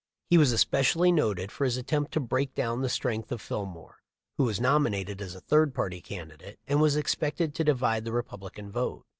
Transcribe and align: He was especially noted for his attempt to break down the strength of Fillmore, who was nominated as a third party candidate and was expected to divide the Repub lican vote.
He 0.31 0.39
was 0.39 0.51
especially 0.51 1.11
noted 1.11 1.51
for 1.51 1.63
his 1.63 1.77
attempt 1.77 2.11
to 2.13 2.19
break 2.19 2.55
down 2.55 2.81
the 2.81 2.89
strength 2.89 3.31
of 3.31 3.39
Fillmore, 3.39 4.01
who 4.39 4.45
was 4.45 4.59
nominated 4.59 5.21
as 5.21 5.35
a 5.35 5.41
third 5.41 5.75
party 5.75 6.01
candidate 6.01 6.57
and 6.67 6.81
was 6.81 6.95
expected 6.95 7.53
to 7.53 7.63
divide 7.63 8.03
the 8.05 8.11
Repub 8.13 8.41
lican 8.41 8.71
vote. 8.71 9.05